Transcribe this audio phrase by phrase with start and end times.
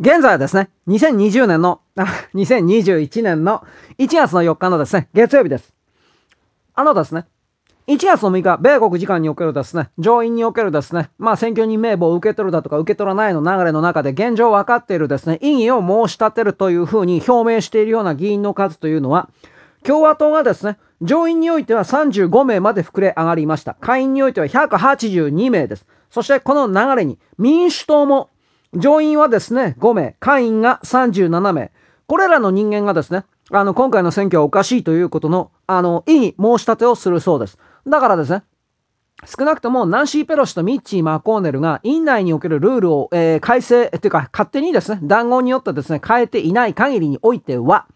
[0.00, 3.64] 現在はですね、2020年の、あ、2021年の
[3.98, 5.74] 1月の4日のですね、月曜日です。
[6.74, 7.26] あのですね、
[7.88, 19.28] 1月の6日、米国時間におけるですね、上院におけるですね、まあ選挙人名簿を受け取るだとか受け取らないの流れの中で現状分かっているですね、異議を申し立てるというふうに表明しているような議員の数というのは、
[19.82, 23.74] 共和党がですね、上院においては35名まで膨れ上がりました。
[23.80, 25.86] 下院においては182名です。
[26.10, 28.30] そしてこの流れに民主党も
[28.74, 31.72] 上院はですね、5名、下院が37名。
[32.06, 37.58] これらの人間がですね、あの、今回の選挙はおかしいということの、あの、異議申し立てをするそうです。
[37.86, 38.42] だからですね、
[39.24, 47.86] 少なくともナンシー・ペロシとミッチー・マコーネルが院内におけるルールを、えー、改正、というか勝手にですね、談合によってですね、変えていない限りにおいては、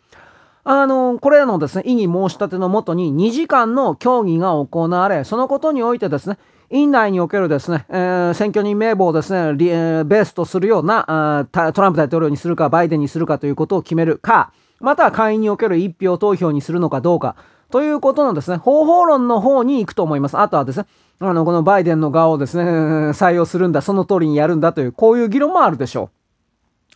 [0.64, 6.38] あの、これらのですね、異議申し立てのもとに2時間の協議が行われ、そのことにおいてですね、
[6.72, 11.04] 院内におけるですね、えー、選挙人名簿をですね、え、ベースとするような
[11.50, 17.36] あトランプ大統領にするか、バイデンにするかということを決めるか、または会員における一票投票にするのかどうか、
[17.70, 20.38] ということのですね、方法論の方に行くと思います。
[20.38, 20.86] あとはですね、
[21.20, 22.64] あの、このバイデンの側をですね、
[23.12, 26.08] 採用するんだ、その通りにやるんだという、こういう議論もあるでしょ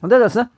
[0.03, 0.09] う。
[0.09, 0.49] でですね、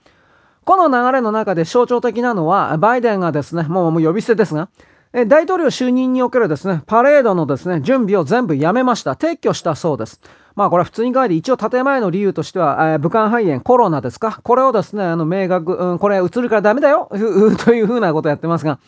[0.64, 4.68] この流れの中で象徴的なのは、バイデンがですね、もうもう呼び捨てですが、
[5.12, 9.12] 大統領就任におけるですね、パレードのですね、準備を全部やめました。
[9.12, 10.20] 撤去したそうです。
[10.54, 14.40] まあこれは普通に考えて一応建前の理由としては、えー、武漢肺炎、コロナですか？
[14.42, 17.08] これをですね、あの、明確、うん、これ移るからダメだよ
[17.64, 18.78] というふうなことをやってますが、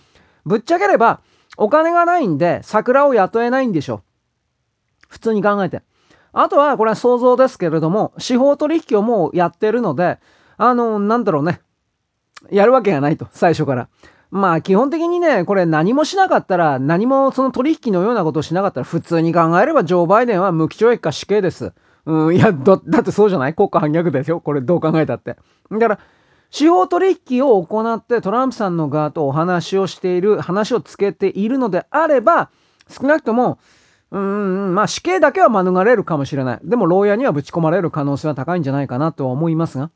[0.44, 1.20] ぶっちゃければ、
[1.56, 4.00] お金がないんで、桜を雇えないんでしょう。
[5.08, 5.82] 普通に考えて。
[6.32, 10.18] あとは、これは想像ですけれども、司法取引をもうやってるので、
[10.58, 11.60] あの、なんだろうね。
[12.50, 13.88] やるわけがないと、最初から。
[14.30, 21.72] まあ基本的にね、これ何もしなかったら、何もその取引のようなことをしなかったら、普通に考えればジョー・バイデンは無期懲役か死刑です。
[22.06, 23.54] うん、いや、だ、だってそうじゃない？
[23.54, 24.40] 国家反逆ですよ。
[24.40, 25.36] これどう考えたって。
[25.70, 25.98] だから、
[26.50, 32.50] 司法取引を行ってトランプさんの側とお話をしている、話をつけているのであれば、
[32.88, 33.58] 少なくとも、
[34.10, 36.60] うん、まあ死刑だけは免れるかもしれない。
[36.64, 39.90] でも牢屋にはぶち込まれる可能性は高いんじゃないかなとは思いますが。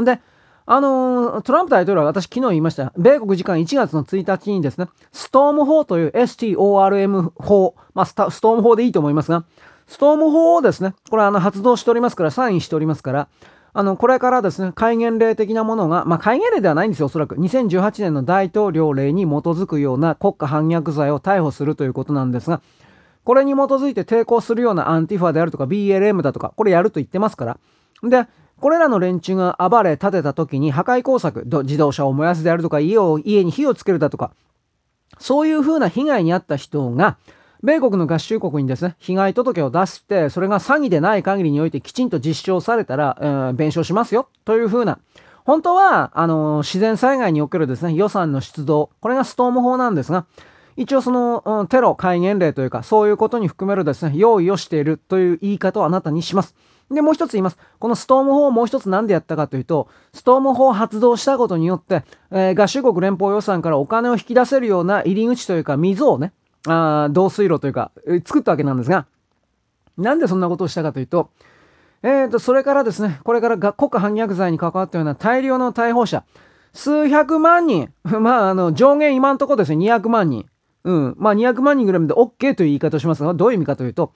[0.00, 0.20] んで、
[0.68, 2.92] あのー、トランプ大統領は私昨日言いました。
[2.96, 9.44] 米国時間1月の1日にですね、ストーム法という STORM 法、まあストーム法でいいと思いますが、
[9.86, 13.28] ストーム法をですね、これあの発動しておりますから、サインしておりますから、
[13.74, 17.36] あの、これからですね、戒厳令的なものが、まあ、戒厳令ではないんですよ、おそらく。
[17.36, 22.62] 2018年の大統領令に基づくような国家反逆罪を逮捕するということなんですが、
[23.22, 27.58] これに基づいて抵抗するようなアンティファであるとか BLM だとか、これやると言ってますから。
[28.02, 28.26] で、
[28.60, 34.32] これらの連中が暴れ立てた時に破壊工作、自動車を燃やすであるとか、家を、家に火をつけるだとか、
[35.18, 37.18] そういう風な被害に遭った人が、
[37.62, 44.98] 米国の合衆国にですね、被害届を出して、それが詐欺でない限りにおいてきちんと実証されたら、えー、弁償しますよ、という風な、
[45.44, 50.26] 本当は、あの、自然災害におけるですね、予算の出動、これがストーム法なんですが、
[50.76, 56.54] 一応その、うん、テロ戒厳令というか、そういうことに含めるですね、用意をしているという言い方をあなたにします。
[56.90, 57.58] で、もう一つ言います。
[57.78, 66.32] このストーム法をもう一つ何でやったかというと、ストーム法を発動したことによって、えー、合衆国連邦予算からお金を引き出せるような入り口というか、溝をね、
[66.68, 67.90] あ導水路というか、
[68.24, 69.06] 作ったわけなんですが、
[69.96, 71.30] なんでそんなことをしたかというと、
[72.02, 76.24] えーと、それからですね、これから国家反逆罪に関わったような大量の逮捕者、
[76.72, 80.46] 数百万人、 まあ、あの、上限今んところですね、200万人。
[80.84, 81.14] うん。
[81.18, 84.12] まあ、200万人ぐらいまで OK という言い方をしますが、どういう意味かというと、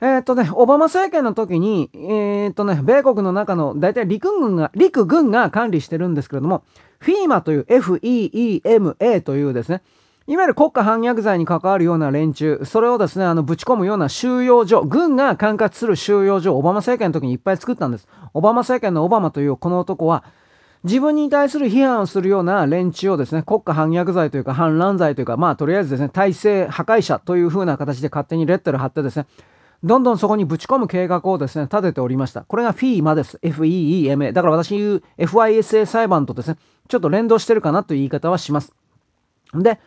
[0.00, 6.64] えっ、とね、オバマ政権の時に、えっ、とね、米国の中の大体陸軍が、陸軍が管理してるんですけれども、
[7.00, 9.82] FEMA という FEEMA というですね、
[10.26, 18.06] いわゆる国家反逆罪に関わるような連中、それをですね、あの、ぶち込むような収容所、軍が管轄する収容所をオバマ政権の時にいっぱい作ったんです。
[18.34, 20.24] オバマ政権のオバマというこの男は、
[20.84, 29.26] 自分に対する批判をするような連中をですね、国家反逆罪というか反乱罪というか、まあとりあえずですね、体制破壊者という風な形で勝手にレッテル貼ってですね、
[29.84, 32.42] どんどんそこにぶち込む計画をですね、立てておりました。
[32.42, 33.38] これが FEMA です。
[33.42, 34.32] FEEMA。
[34.32, 36.56] だから私言う FISA 裁判とですね、
[36.88, 38.72] ちょっと連動してるかなという言い方はします。
[39.54, 39.78] で、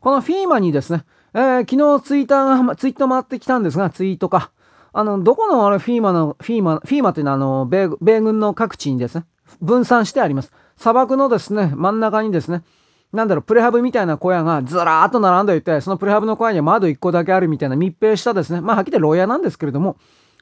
[0.00, 1.04] この FEMA にですね、
[1.34, 4.50] えー、昨日ツイッターが、ツイート回ってきたんですが、ツイートか。
[4.92, 9.26] あの、どこのあれ FEMA の、FEMA、FEMA というのはあの、米、米軍の各地にですね、
[9.60, 10.52] 分散してあります。
[10.78, 12.62] 砂漠のですね、真ん中にですね、
[13.16, 19.96] なんだろう、プレハブみたいな小屋がずらーっと並んでいて、そのプレハブの小屋には窓1個だけあるみたいな密閉したですね、まあ、はっきり牢屋なんですけれども、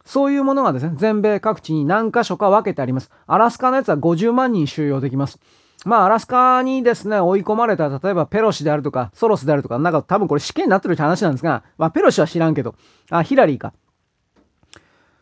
[0.04, 3.10] そういうものがですね、全米各地に何箇所か分けてあります。
[3.26, 5.38] アラスカのやつは50万人収容できます。
[5.86, 12.74] まあ、アラスカにですね、追い込まれた、例えばペロシであるとか、ソロスであるとか、なんか多分これ死刑になってるって話なんですが、まあ、ペロシは知らんけど、
[13.10, 13.72] あ、ヒラリーか。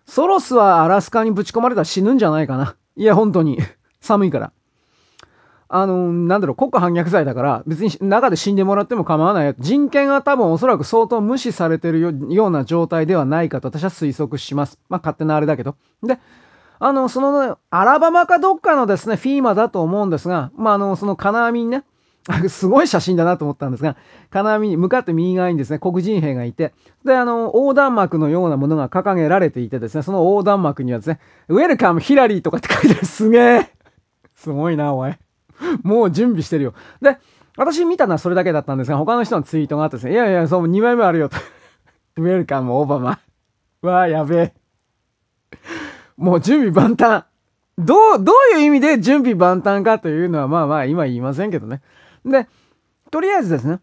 [0.07, 2.77] ソロスはアラスカにぶち込まれたら死ぬんじゃないかな。
[2.97, 3.59] いや、本当に。
[4.01, 4.53] 寒いから。
[5.75, 9.55] あの、なんだろう、国家反逆罪だから、別に中で死んでもらっても構わない。
[9.59, 14.79] 人権は多分おそらく相当無視されてるような状態ではないかと私は推測します。
[14.91, 15.77] まあ、勝手なあれだけど。
[16.03, 16.19] で、
[16.79, 21.85] あの、その、ね、アラバマかどっかのですね、フィーマだと思うんですが、まあ、あの、その金網にね、
[22.51, 23.97] すごい写真だなと思ったんですが、
[24.31, 26.75] 金網に向かって右側にですね、黒人兵がいて、
[27.07, 33.07] で、あの、横断幕のようなものが掲げられていてですね、その横断幕にはですね、ウェルカムヒラリーとかって書いてある。
[33.07, 33.71] すげえ
[34.35, 35.15] すごいな、おい。
[35.83, 36.75] もう準備してるよ。
[37.01, 37.19] で、
[37.57, 41.37] 私見たのはそれだけだったんですが、他の人のツイートがあってですね、いやいや、そう、2枚目あるよと。
[42.17, 43.19] ウェルカムオバマ。
[43.83, 44.55] わあ、やべえ。
[46.17, 47.25] もう準備万端。
[47.79, 51.81] どう、どういう意味で準備万端かというのは、まあまあ、今言いませんけどね。
[52.25, 52.47] で、
[53.11, 53.81] とりあえずですね、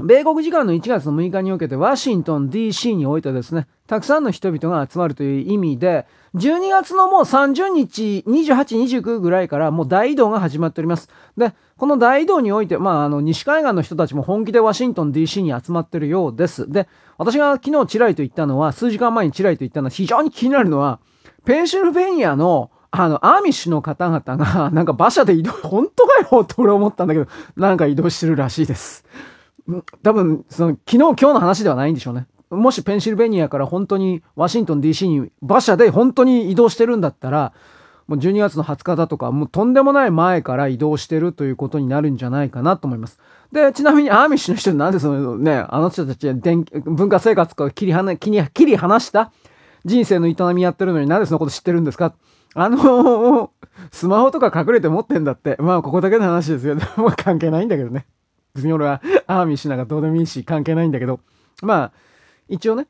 [0.00, 11.10] 米国時間の1月の6日におけてワシントン DC においてですね、たくさんの人々が集まるという意味で、12月のもう30日、28、29ぐらいからもう大移動が始まっております。
[11.36, 16.70] で、この大移動において、まあ、あの、西海岸の人たちも本気でワシントン DC に集まってるようです。
[16.70, 21.00] で、私が昨日チラリと言ったのは、数時間前にチラリと言ったのは、非常に気になるのは、
[21.44, 29.04] ペンシルベニアのあの、アーミッシュの方々が、なんか馬車で移動、本当かよって俺思ったんだけど、なんか移動してるらしいです。
[30.02, 32.26] 多分、その、昨日今日の話ではないんでしょうね。
[32.50, 37.54] もしペンシルベニアから本当にワシントン DC に馬車で本当に移動してるんだったら、
[38.08, 43.18] もう12月の20日だとか、もうとんでもない前から移動してるということになるんじゃないかなと思います。
[43.52, 49.32] で、ちなみにアーミッシュの人なんでそのね、あの人たちは文化生活から切り離切り離した
[49.84, 52.14] 人生の営みやってるのになんでそのこと知ってるんですか？
[52.54, 53.50] あのー、
[53.92, 55.56] スマホとか隠れて持ってんだって。
[55.58, 56.76] まあ、ここだけの話ですよ。
[57.16, 58.06] 関係ないんだけどね。
[58.54, 61.20] 別に俺は アーミッシュなんかどうでもいいし、関係ないんだけど。
[61.62, 61.92] まあ、
[62.48, 62.86] 一応ね、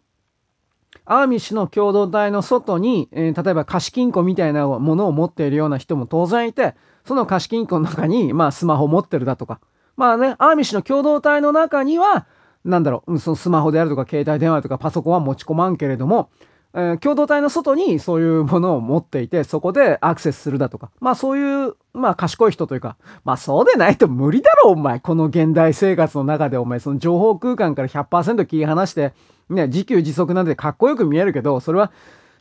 [1.04, 6.74] アーミッシュの共同体の外に、えー、例えば貸金庫みたいなものを持っているような人も当然いて、
[7.04, 9.60] その貸金庫の中に、まあ、スマホ持ってるだとか。
[9.96, 12.26] まあね、アーミッシュの共同体の中には、
[12.64, 16.30] なんだろう、そのスマホであるとか、携帯電話とかパソコンは持ち込まんけれども、
[16.74, 20.90] えー、共同体の外にそういうものを持っていて、そこでアクセスするだとか。
[21.00, 25.00] まあそういう、まあ賢い人というか、まあそうでないと無理だろ、お前。
[25.00, 29.12] この現代生活の中でお前、その情報空間から100%切り離して、
[29.50, 31.92] ね、自給自足なんてかっこよく見えるけど、それは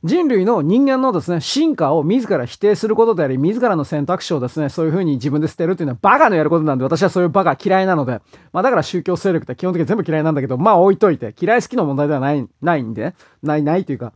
[0.04, 8.19] 人類の人間のですね、進化を自ら否定することであり、自らの選択肢をですね、そういうふうに自分で捨てるっていうのはバカのやることなんで、私はそういうバカ嫌いなので、
[8.51, 13.13] まあだから宗教勢力って基本的に全部嫌いなんだけど、まあ置いといて、嫌い好きの問題ではない、ないんで、
[13.44, 14.13] ない、ないというか、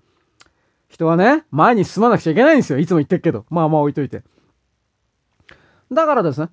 [0.96, 2.80] 人はね、前に進まなくちゃいけないんですよ。
[2.80, 3.46] いつも言ってるけど。
[3.50, 4.24] まあまあ置いといて。
[5.92, 6.50] だからですね、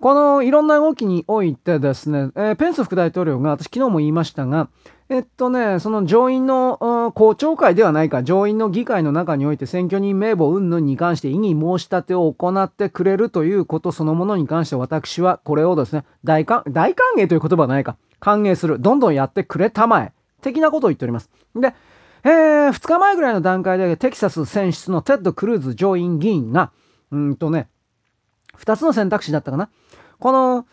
[0.00, 4.68] このいろんな動きにおいてですね、えー、ペンス副大統領が、私昨日も言いましたが、
[5.08, 20.12] えっとね、その上院の公聴会ではないか、上院の議会の中において選挙人名簿云々に関して異議申し立てを行ってくれるということそのものに関して私はこれをですね、大歓大歓迎という言葉はないか、歓迎する、どんどんやってくれたまえ、
[20.42, 21.30] 的なことを言っております。
[21.54, 21.74] で、
[22.24, 26.72] えー、2日前ぐらいの段階でテキサス選出のテッド・クルーズ上院議員が、
[27.10, 27.68] うんとね、
[28.58, 29.68] 2つの選択肢だったかな。
[30.18, 30.66] この、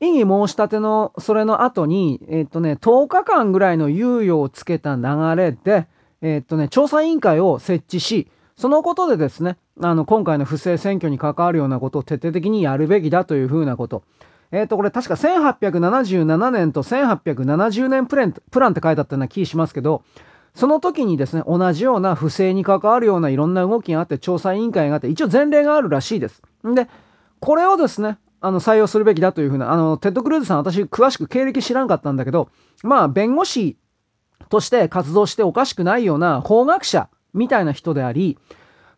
[0.00, 5.02] 異議申し立ての、それの後に、えっ、とね、10日間ぐらいの猶予をつけた流
[5.36, 5.88] れで、
[6.20, 14.02] えっ、とね、調査委員会を設置し、そのことでですね、あの、今回の不正選挙に関わるようなことを徹底的にやるべきだというふうなこと。
[14.52, 20.02] えっ、と、これ確か1877年と1870年プランプランって書いてあったような気しますけど、
[20.54, 26.42] その時にですね、同じような不正に関わるようないろんな動きがあって、調査委員会があって、一応前例があるらしいです。
[26.66, 26.88] んで、
[27.40, 32.48] これをですね、あの、採用するべきだというふうな、あの、テッド・クルーズさん、私、詳しく経歴知らんかったんだけど、
[32.82, 33.76] まあ、弁護士
[34.48, 38.38] として活動しておかしくないような法学者みたいな人であり、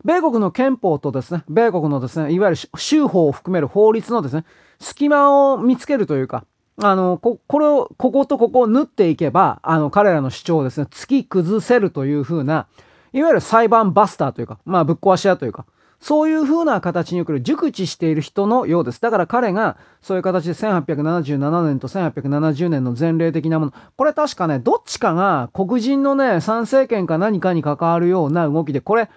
[0.05, 4.45] 米国の憲法とですね、米国のですね、いわゆる州法を含める法律のですね、
[4.79, 6.45] 隙間を見つけるというか、
[6.81, 12.67] あの、こ、これを、こことここを縫っていけば、あの、彼らの主張をですね、突き崩せるというふうな、
[13.13, 15.65] いわゆる裁判バスターというか、まあ、ぶっ壊し屋というか、
[16.03, 18.99] そういうふうな形に送る熟知している人のようです。
[18.99, 23.73] だから彼がそういう形で1877年と1870年の前例的なもの。
[23.95, 29.09] これ確かね、どっちかが黒人のね、参政権か何かに関わるような動きで、これ、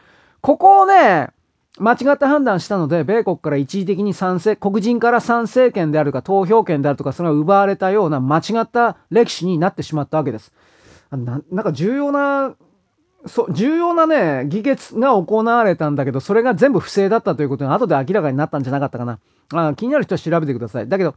[0.43, 1.31] ここをね、
[1.79, 10.53] 間違って判断したので、米国から一時的に賛成、黒人から参政権であるか投票権であるとか、それが奪われたような間違った歴史になってしまったわけです。
[11.11, 12.55] ななんか重要な、
[13.27, 19.19] そう、重要なね、議決が行われたんだけど、それが全部不正だったということが後で明らかになったんじゃなかったかな。
[19.53, 20.89] あ気になる人は調べてください。
[20.89, 21.15] だけど、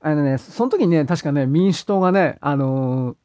[0.00, 3.16] あのね、その時にね、確かね、民主党がね、あのー、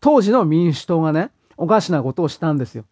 [0.00, 2.84] 当時の民主党がね、おかしなことをしたんですよ。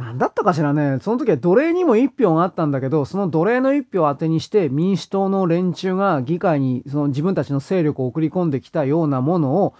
[0.00, 9.74] なんだったかしらね、その時は奴隷にも一票があったんだけど、その奴隷の一票を当てにして民主党の連中が議会にその自分たちの勢力を送り込んできたようなものを、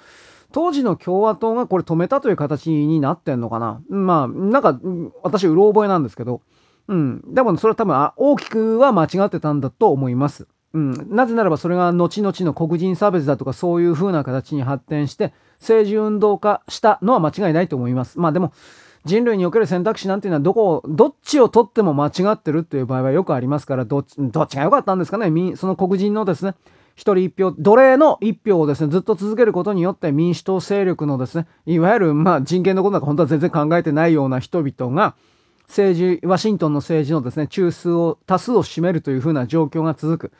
[0.52, 3.80] 当時の共和党がこれ止めたという形になってんのかな。
[3.88, 4.78] まあ、なんか、
[5.22, 6.42] 私、うろ覚えなんですけど、
[6.88, 7.22] うん。
[7.32, 10.48] でも、それは多分、大きくは間違ってたんだと思います。
[10.74, 11.06] うん。
[11.08, 18.18] なぜならば、それが後々の黒人差別だとか、そういう風な形に発展して、政治運動化したのは間違いないと思います。
[18.18, 18.52] まあでも、
[19.04, 25.56] 人類における選択肢なんていうのはどこを、どっちを取っても間違ってるっていう場合はよくありますから、どっち、どっちが良かったんですかね？
[25.56, 26.54] その黒人のですね、
[26.96, 35.14] 一人一票、奴隷の一票をですね、ずっと続けることによって民主党勢力のですね、いわゆる、まあ人権のことなんか本当は全然考えてないような人々が、
[35.68, 40.32] 政治、ワシントンの政治のですね、中数を、多数を占めるというふうな状況が続く。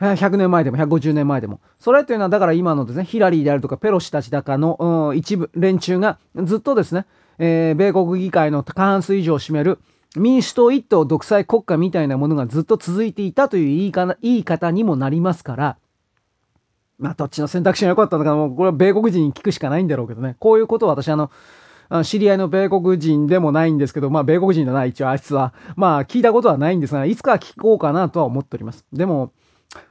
[0.00, 1.60] 100年前でも150年前でも。
[1.78, 7.06] それというのはだから今のですね、ヒラリーであるとかペロシたちだかの、一部、連中がずっとですね、
[7.38, 9.78] えー、米国議会の過半数以上を占める
[10.16, 15.76] 民主党一党独裁国家みたいなものがずっと続いていたという言い方言い方にもなりますから、
[16.98, 20.36] まあ、どっちの選択肢が良かったのか、もうこれは米国人に聞くしかないんだろうけどね。
[20.38, 21.30] こういうことを私、あの、
[22.04, 25.52] 知り合いの米国人でもないんですけど、まあ、米国人だな、一応、あいつは。
[25.76, 28.86] まあ、聞いたことはないんですが、いつか聞こうかなとは思っております。
[28.92, 29.32] でも、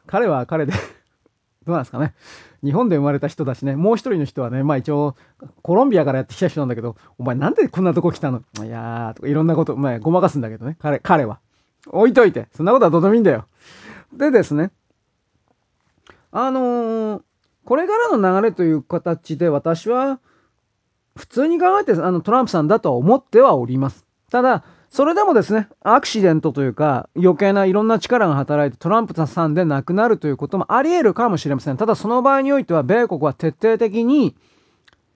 [0.08, 0.74] 彼は彼で
[1.66, 2.14] どうなんですかね。
[2.64, 5.16] 日本で生まれた人だしね、もう一人の人はね、まあ一応、
[5.62, 8.42] コロンビアからやってきた人なんだけど、お前なんでこんなとこ来たの？
[8.64, 11.40] いやー、とかいろんなこと、まあごまかすんだけどね、彼、彼は。
[11.88, 13.46] 置いといて、そんなことはどうでもいいんだよ。
[14.14, 14.72] でですね、
[16.32, 17.22] あのー、
[17.66, 20.20] これからの流れという形で私は、
[21.16, 24.06] 普通に考えてあのトランプさんだとは思ってはおります。
[24.32, 31.78] ただ、それでもですね、アクシデントというか、余計ないろんな力が働いてトランプさんで亡くなるということもあり得るかもしれません。
[31.78, 34.36] ただその場合においては、米国は徹底的に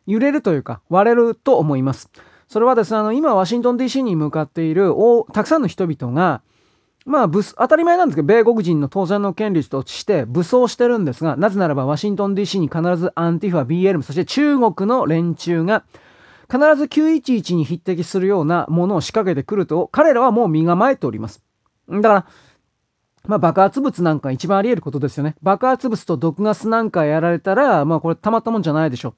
[0.07, 2.09] 揺れるというか、割れると思います。
[2.47, 4.95] それはですね、あの、今、ワシントン DC に向かっている
[5.31, 6.41] たくさんの人々が、
[7.05, 15.83] まあ、当たり前なんですけど、米国人の当然の権利として武装してるんですが、なぜならばワシントン DC に必ずアンティファ、BLM、そして中国の連中が
[16.49, 21.41] 必ず911に匹敵するようなものを仕掛けてくると、彼らはもう身構えております。
[21.89, 22.25] だから、
[23.25, 25.35] まあ、爆発物なんか一番あり得ることですよね。
[25.41, 29.15] 爆発物と毒ガスなんかやられたら、まあこれたまったもんじゃないでしょ。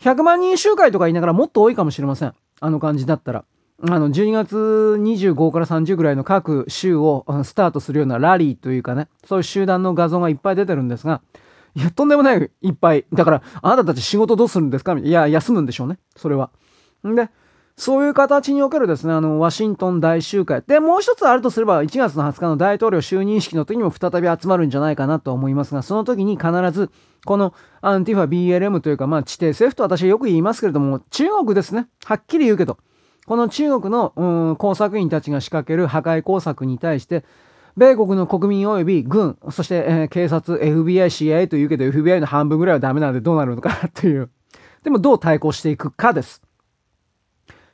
[0.00, 2.32] 100万人集会とか言いながらもっと多いかもしれません。
[2.60, 3.44] あの感じだったら。
[3.82, 11.20] あの、12月25から30ぐらいの各週をスタートするようなラリーというかね、そういう集団の画像がいっぱい出てるんですが、
[11.74, 13.06] いや、とんでもないいっぱい。
[13.12, 14.98] だから、あなたたち仕事どうするんですか？
[14.98, 15.98] いや、休むんでしょうね。
[16.16, 16.50] それは。
[17.04, 17.30] で、
[17.76, 20.62] そういう形におけるですね、あの、ワシントン大集会。
[20.66, 26.90] で、もう一つあるとすれば、1月の20日の大統領就任式の時にも再び集まるんじゃないかなと思いますが、その時に必ず、
[27.24, 31.88] このアンティファ BLM というか、まあ、地底政府と私はよく言いますけれども、中国ですね。
[32.04, 32.76] はっきり言うけど、
[33.26, 37.24] この中国の、工作員たちが仕掛ける破壊工作に対して、
[37.78, 44.28] 米国の国民及び軍、そして、えー、警察、FBI、CIA というけど、FBI の半分ぐらいはダメなんでどうなるのかっていう。
[44.82, 46.42] でもどう対抗していくかです。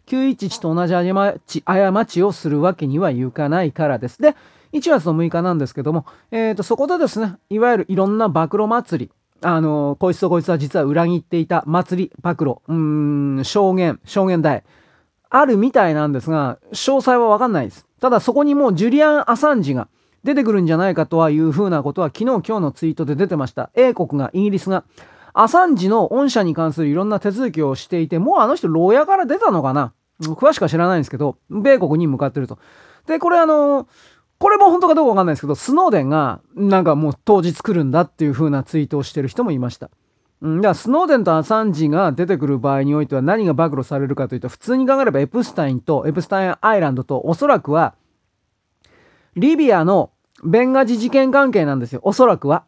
[0.06, 4.22] 911と同じ過ち過ちをするわけにはいかないからです。
[4.22, 4.34] で、
[4.72, 14.64] 1月の6日なんですけども、え、ー、と、そこでですね、いわゆるいろんな暴露祭り、あの、こいつとこいつは実は裏切っていた祭り、暴露、うーん、証言、証言台、
[15.28, 17.86] あるみたいなんですが、詳細はわかんないです。
[18.00, 19.88] ただそこにもうジュリアン・アサンジが
[20.24, 23.70] 出てくるんじゃないかとはいうふうなことは昨日今日のツイートで出てました。
[23.74, 24.84] 英国が、イギリスが、
[25.38, 29.92] アサンジの御社に関するいろんな手続きをしていて、もうあの人牢屋から出たのかな？
[30.22, 32.58] 詳しくは知らないんですけど、米国に向かってると。
[33.06, 33.86] で、これあの、
[34.38, 39.90] これも本当かどうかわかんないですけど、スノーデンがなんかもう当日来るんだっていう風なツイートをしてる人もいました。
[40.40, 47.94] うん、だからスノーデンとアサンジが出てくる場合においては何が暴露されるかというと、普通に考えればエプスタインとエプスタインアイランドとおそらくは、
[49.34, 50.12] リビアの
[50.44, 52.00] ベンガジ事件関係なんですよ。
[52.04, 52.64] おそらくは。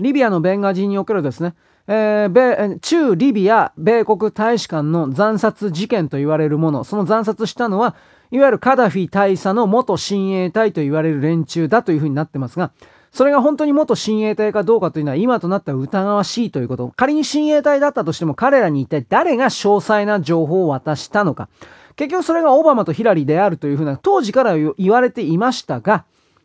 [0.00, 1.54] リビアのベンガジにおけるですね、
[1.86, 7.94] えー、米、中リビア米国大使館の惨殺事件と言われるもの、その惨殺したのは、
[8.30, 12.72] いわゆるカダフィ大佐の元親衛隊と言われる連中だというふうになってますが、
[13.12, 16.92] それが本当に元親衛隊かどうかというのは今となっては疑わしいということ。
[16.96, 21.48] 仮に親衛隊だったとしても彼らに一体誰が詳細な情報を渡したのか。
[21.94, 26.04] 結局それがオバマとヒラリーであるというふうな当時から言われていましたが、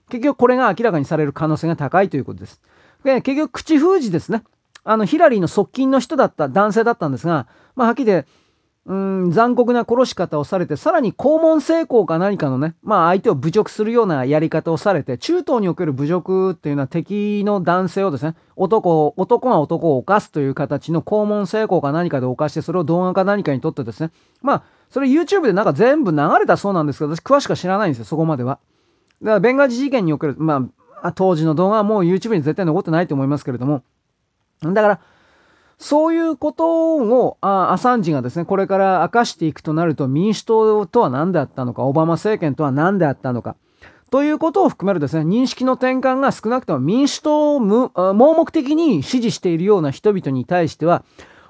[0.09, 2.61] 結局これが明らかにされる可能性が高いということです。
[3.03, 4.43] 結局口封じですね。
[4.83, 8.25] あの、ヒラリーの側近の人だった、男性だったんですが、まあ、はっきりで、
[8.85, 8.93] う
[9.27, 24.09] ん、残酷な殺し方をされて、さらに肛門成功か何かのね、まあ相手を侮辱するようなやり方をされて、中東における侮辱っていうのは敵の男性をですね、男、男が男を犯すという形の肛門成功か何かで犯して、それを動画か何かにとってですね、
[24.41, 28.57] まあ、それ YouTube でなんか全部流れたそうなんですけど、私詳しくは知らないんですよ、そこまでは。
[29.21, 30.61] だから、ベンガジ事件における、まあ、
[31.15, 33.83] 当時の動画はもう YouTube に絶対残ってないと思いますけれども、
[34.61, 34.99] だから、
[35.77, 43.55] そういうことを、あアサンジがですね、これから明かしていくとなると、民主党とは何であったのか、オバマ政権とは何であったのか、
[44.11, 51.03] ということを含めるですね、認識の転換が少なくとも民主党を盲目的に支持しているような人々に対しては、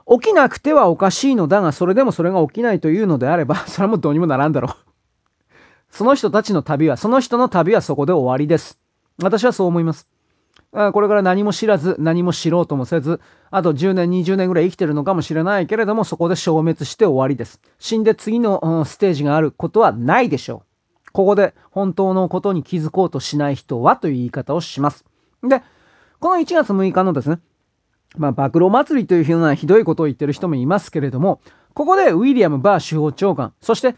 [0.07, 4.75] 起きなくてはおかしいのだが、それでもそれが起きないというのであれば、それはもうどうにもならんだろう。
[5.91, 8.78] その人たちの旅は、その人の旅はそこで終わりです。
[9.21, 10.07] 私はそう思います。
[10.71, 17.59] これから何も知らず、何も知ろうともせず、あと10年、20年ぐらい生きてるのかもしれないけれども、そこで消滅して終わりです。
[17.79, 20.63] 死んで次の、ステージがあることはないでしょ
[21.07, 21.11] う。
[21.11, 25.05] ここで本当のことに気づこうとしない人はという言い方をします。
[25.41, 25.63] で、
[26.19, 27.39] この1月6日のですね、
[28.17, 31.41] まあ、暴露祭りというふうなひどいことを言ってる人もいますけれども、
[31.73, 33.95] ここでウィリアム・バー司法長官、そして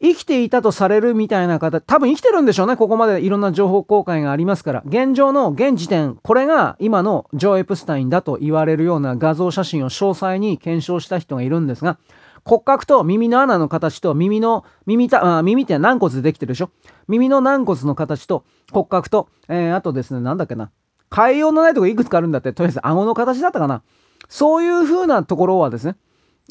[0.00, 2.76] 生きていたとされるみたいな方、多分生きてるんでしょうね。
[2.76, 4.82] ここまでいろんな情報公開がありますから。
[4.86, 11.98] 現状の現時点、これが今のジョー・エプスタインだと言われるような画像写真を詳細に検証した人がいるんですが、
[12.44, 16.70] 骨格と耳の穴の形と耳の、耳た、あ耳って軟骨でできてるでしょ？
[17.08, 20.70] 耳の軟骨の形と骨格と、えー、あとですね、なんだっけな。
[21.14, 23.82] 変えようのないとこいくつかあるんだって、とりあえず顎の形だったかな。
[24.28, 25.96] そういう風なところはですね、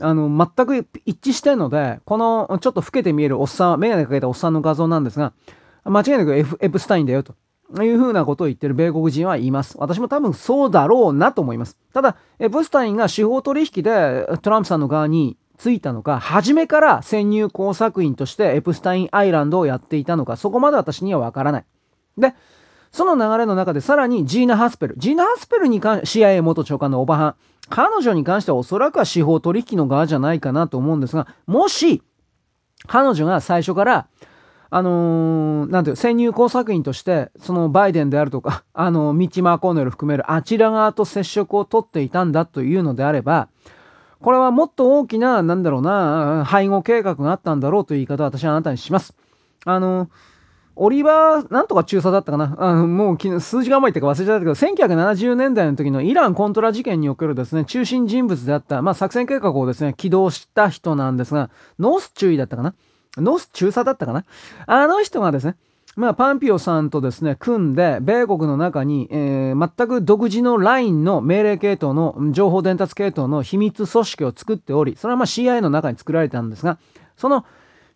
[0.01, 5.33] あの、全く一致してるので、このちょっと老けて見えるおっさん、メガネかけたおっさんの画像なんですが、
[5.85, 7.35] 間違いなくエエプスタインだよと。
[7.83, 9.75] いうふうなことを言ってる米国人は言います。
[9.77, 11.77] 私も多分そうだろうなと思います。
[11.93, 21.65] ただ、エプスタインが司法取引でトランプさんの側についたのか、初めから潜入工作員としてエプスタインアイランドをやっていたのか、そこまで私にはわからない。
[22.17, 22.33] で、
[22.91, 24.95] その流れの中でさらにジーナ・ハスペル。
[24.97, 27.35] ジーナ・ハスペルに関し CIA 元長官のオバハン。
[27.69, 32.01] 彼女に関してはおそらくは司法取引の側じゃないかなと思うんですが、もし、
[32.85, 34.07] 彼女が最初から、
[34.69, 43.47] あのー、なんていう、潜入工作員として、そのバイデンであるとか、 あの、ミッチ・マーコーネル含めるあちら側と接触を取っていたんだというのであれば、
[44.21, 49.13] これはもっと大きな、なんだろうな、背後計画があったんだろうという言い方を私はあなたにします。
[49.65, 50.09] あのー
[50.79, 52.55] オリバー、なんとか中佐だったかな。
[52.59, 62.73] あのもう昨日数字が甘いってか忘れちゃったけど、1970年代の時のイランコントラ事件におけるですね、中心人物であった、まあ、作戦計画をですね、起動した人なんですが、ノース中尉だったかな。
[63.17, 64.23] ノース中佐だったかな。
[64.65, 65.55] あの人がですね、
[65.95, 76.77] まあ、ポンペオさんとですね、組んで、米国の中に、えー、全く独自のラインの命令系統の、情報伝達系統の秘密組織を作っており、それはまあ CIA の中に作られたんですが、
[77.17, 77.45] その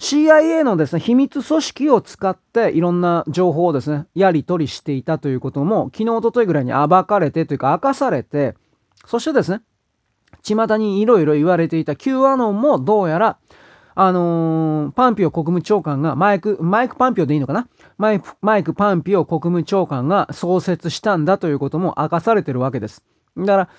[0.01, 8.55] CIA のですね、秘密組織を使っていろんな情報をですね、やり取りしていたということも、昨日、おとといぐらいに暴かれてというか明かされて、
[9.05, 9.61] そしてですね、
[10.43, 13.37] 巷にいろいろ言われていた Q アノンもどうやら、
[13.93, 17.67] あのー、パンピオ国務長官が、マイク、マイク・パンピオでいいのかな？
[17.99, 23.03] マイク、マイク・パンピオ国務長官が創設したんだということも明かされてるわけです。
[23.37, 23.69] だから、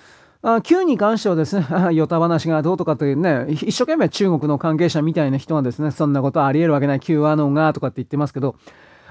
[0.45, 8.55] あ Q に関してはですね、 ヨタ話がどうとかというね、一生懸命中国の関係者みたいな人がですね、そんなことあり得るわけない Q アノンがとかって言ってますけど、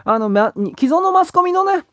[0.05, 1.85] あの、ま、既存のマスコミのね、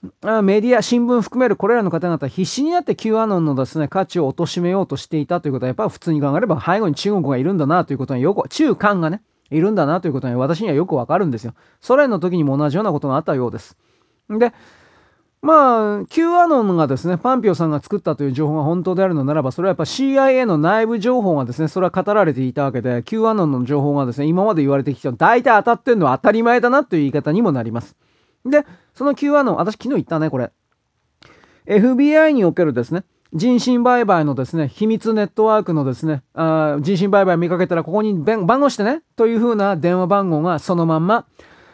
[0.44, 9.22] メディア、新聞含めるこれらの方々必死になって Q アノンのですね、価値を貶めようとしていたということは、やっぱり普通に考えれば背後に中国がいるんだなということはよく、中間がね、
[9.52, 11.54] いるんだなということは私にはよくわかるんですよ。
[11.80, 13.78] ソ連の時にも同じようなことがあったようです。
[14.30, 14.54] で、
[15.42, 27.96] まあ、Q アノンがですね、パンピオさんが作ったという情報が本当であるのならば、それはやっぱ CIA の内部情報がですね、それは語られていたわけで、Q アノンの情報がですね、今まで言われてきた大体当たってんのは当たり前だなという言い方にもなります。
[28.46, 30.52] で、その Q アノン、私昨日言ったね、これ。
[31.68, 41.26] FBI におけるですね、人身売買のですね、秘密ネットワークのですね、あ人身売買見かけたらここに番号してね、というふうな電話番号がそのまんま、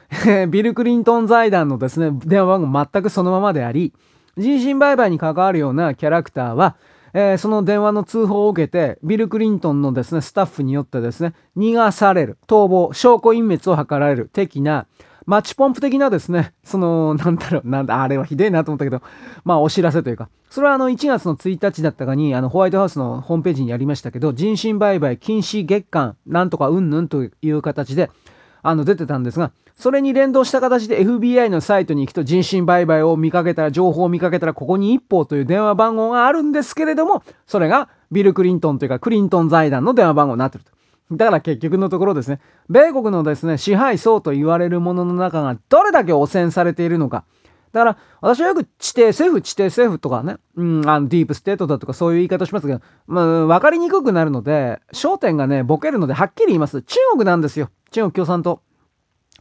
[0.50, 3.94] ビル・クリントン財団のですね、電話番号全くそのままであり、
[4.38, 6.76] 人身売買に関わるようなキャラクターは、
[7.14, 14.86] えー、その電話の通報を受けて、ビル・クリントンのですね、スタッフによってですね、逃がされる、逃亡、証拠隠滅を図られる的な、
[15.26, 19.02] マッチポンプ的なですね、その、なんだろう、なんだ、あれはひでえなと思ったけど、
[19.44, 28.12] まあお知らせというか、それはあの1月の1日だったかに、あのホワイトハウスのホームページにありましたけど、人身売買禁止月間、なんとかうんぬんという形で、
[28.68, 40.72] あの出てたんですが、それに連動した形で FBI のサイトに行くと人身売買を見かけたら、情報を見かけたら、ここに一報という電話番号があるんですけれども、それがビル・クリントンというかクリントン財団の電話番号になってると。
[41.12, 47.24] だから結局のところですね、米国のですね、支配層と言われるものの中がどれだけ汚染されているのか。
[47.76, 56.84] だから、私はよく地底政府、地底政府とかね、うん、あの、ディープステートだとかそういう言い方しますけど、まあ、わかりにくくなるので、焦点がね、ボケるので、はっきり言います。
[56.84, 57.70] 中国なんですよ。
[57.92, 58.62] 中国共産党。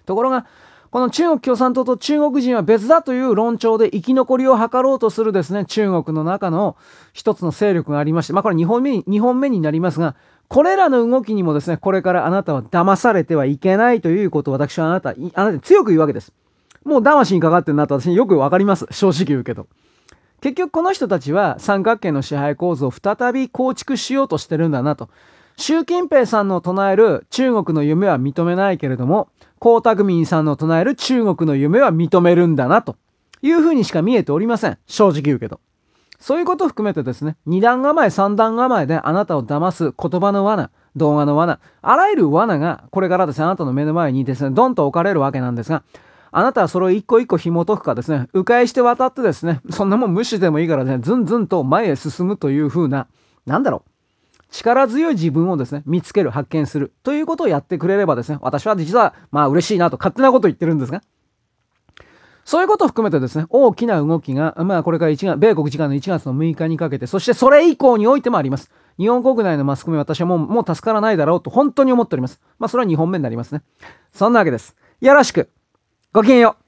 [0.04, 0.46] ところが、
[0.90, 6.76] この中国共産党と中国人は別だという論調で生き残りを図ろうとするですね、中国の中の
[7.12, 10.16] 一つの勢力がありまして、まあこれ2本目に、2本目になりますが、
[10.48, 16.32] これらの動きにもですね、これからあなたは騙されてはいけないということを私はあなた、あなたに強く言うわけです。
[16.84, 18.86] もう騙しにかかってるなと私によくわかります。
[18.90, 19.66] 正直言うけど。
[20.40, 25.08] 結局この人たちは三角形の支配構造を再び構築しようとしてるんだなと。
[25.56, 29.28] 習近平さんの唱える中国の夢は認めないけれども、
[29.60, 32.96] 江沢民さんの唱える中国の夢は認めるんだなと
[33.40, 34.78] いうふうにしか見えておりません。
[34.86, 35.60] 正直言うけど。
[36.18, 45.82] そういうことを含めてですね、二段構え、三段構えであなたを騙す言葉の罠、動画の罠、あらゆる罠がこれからですね、あなたの目の前にですね、ドンと置かれるわけなんですが、
[46.36, 53.06] あなたはそれを一個一個紐解くかですね、迂回して渡ってですね、そんなもん無視でもいいからね、ずんずんと前へ進むという風な、
[53.46, 53.90] なんだろう、
[54.50, 61.02] 力強い自分をですね、見つける、発見するということをやってくれればですね、私は実はまあ嬉しいなと勝手なこと言ってるんですが、
[62.44, 68.72] そういうことを含めてですね、大きな動きが、まあこれから1月、米国時間の1月の6日にかけて、そしてそれ以降においてもあります。
[68.98, 72.40] 日本国内のマスコミ私はもう、もう助からないだろうと本当に思っております。
[72.58, 73.62] まあそれは2本目になりますね。
[74.12, 74.74] そんなわけです。
[75.00, 75.48] よろしく。
[76.14, 76.63] ごきげんよう。